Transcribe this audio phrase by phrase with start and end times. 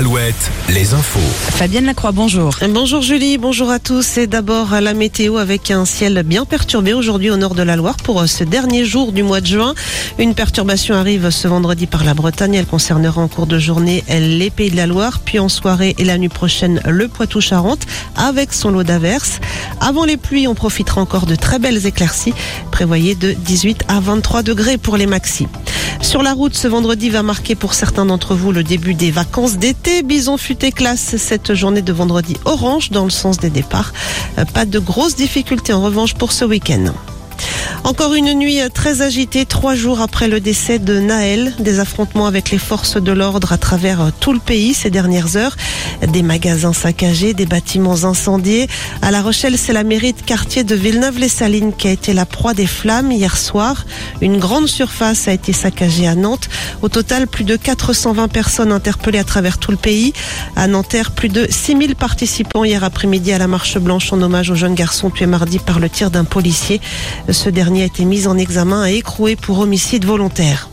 [0.00, 1.20] Alouette, les infos.
[1.58, 2.56] Fabienne Lacroix, bonjour.
[2.70, 4.16] Bonjour Julie, bonjour à tous.
[4.16, 7.98] Et d'abord la météo avec un ciel bien perturbé aujourd'hui au nord de la Loire
[7.98, 9.74] pour ce dernier jour du mois de juin.
[10.18, 12.54] Une perturbation arrive ce vendredi par la Bretagne.
[12.54, 16.04] Elle concernera en cours de journée les Pays de la Loire, puis en soirée et
[16.04, 17.86] la nuit prochaine le Poitou-Charentes
[18.16, 19.38] avec son lot d'averses.
[19.82, 22.32] Avant les pluies, on profitera encore de très belles éclaircies.
[22.70, 25.46] Prévoyez de 18 à 23 degrés pour les maxis.
[26.02, 29.58] Sur la route, ce vendredi va marquer pour certains d'entre vous le début des vacances
[29.58, 30.02] d'été.
[30.02, 33.92] Bison futé classe cette journée de vendredi orange dans le sens des départs.
[34.38, 36.92] Euh, Pas de grosses difficultés en revanche pour ce week-end.
[37.82, 41.54] Encore une nuit très agitée, trois jours après le décès de Naël.
[41.58, 45.56] Des affrontements avec les forces de l'ordre à travers tout le pays ces dernières heures.
[46.06, 48.68] Des magasins saccagés, des bâtiments incendiés.
[49.00, 52.52] À La Rochelle, c'est la mairie de quartier de Villeneuve-les-Salines qui a été la proie
[52.52, 53.86] des flammes hier soir.
[54.20, 56.50] Une grande surface a été saccagée à Nantes.
[56.82, 60.12] Au total, plus de 420 personnes interpellées à travers tout le pays.
[60.54, 64.54] À Nanterre, plus de 6000 participants hier après-midi à la marche blanche en hommage au
[64.54, 66.80] jeune garçon tué mardi par le tir d'un policier.
[67.30, 70.69] Ce dernier a été mis en examen et écroué pour homicide volontaire.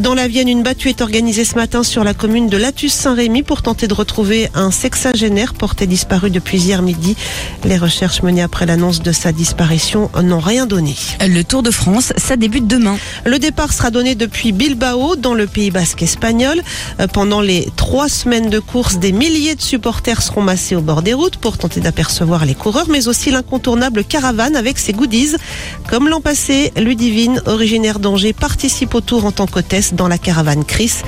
[0.00, 3.62] Dans la Vienne, une battue est organisée ce matin sur la commune de Latus-Saint-Rémy pour
[3.62, 7.14] tenter de retrouver un sexagénaire porté disparu depuis hier midi.
[7.64, 10.96] Les recherches menées après l'annonce de sa disparition n'ont rien donné.
[11.20, 12.98] Le Tour de France, ça débute demain.
[13.24, 16.60] Le départ sera donné depuis Bilbao, dans le Pays basque espagnol.
[16.98, 21.02] Euh, Pendant les trois semaines de course, des milliers de supporters seront massés au bord
[21.02, 25.36] des routes pour tenter d'apercevoir les coureurs, mais aussi l'incontournable caravane avec ses goodies.
[25.88, 30.64] Comme l'an passé, Ludivine, originaire d'Angers, participe au Tour en tant qu'hôtesse dans la caravane
[30.64, 31.02] Chris.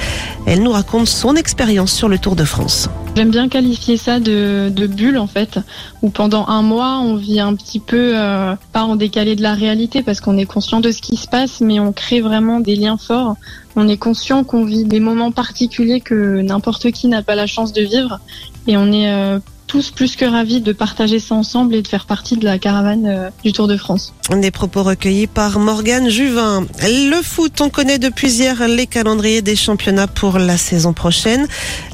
[0.47, 2.89] Elle nous raconte son expérience sur le Tour de France.
[3.17, 5.59] J'aime bien qualifier ça de, bulle en fait,
[6.03, 9.55] où pendant un mois on vit un petit peu euh, pas en décalé de la
[9.55, 12.77] réalité parce qu'on est conscient de ce qui se passe, mais on crée vraiment des
[12.77, 13.37] liens forts.
[13.75, 17.73] On est conscient qu'on vit des moments particuliers que n'importe qui n'a pas la chance
[17.73, 18.21] de vivre,
[18.67, 22.07] et on est euh, tous plus que ravis de partager ça ensemble et de faire
[22.07, 24.13] partie de la caravane euh, du Tour de France.
[24.31, 26.67] Des propos recueillis par Morgane Juvin.
[26.83, 31.47] Le foot, on connaît depuis hier les calendriers des championnats pour la saison prochaine.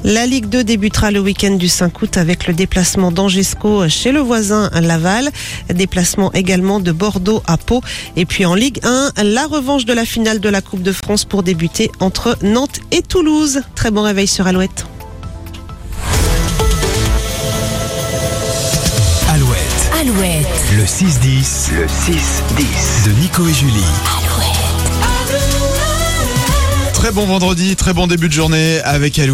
[0.03, 4.19] La Ligue 2 débutera le week-end du 5 août avec le déplacement d'Angesco chez le
[4.19, 5.29] voisin Laval.
[5.73, 7.81] Déplacement également de Bordeaux à Pau.
[8.15, 11.25] Et puis en Ligue 1, la revanche de la finale de la Coupe de France
[11.25, 13.61] pour débuter entre Nantes et Toulouse.
[13.75, 14.85] Très bon réveil sur Alouette.
[20.03, 20.73] Alouette, Alouette.
[20.75, 21.71] le 6-10.
[21.75, 23.05] Le 6-10.
[23.05, 23.85] De Nico et Julie.
[26.93, 29.31] Très bon vendredi, très bon début de journée avec Alouette.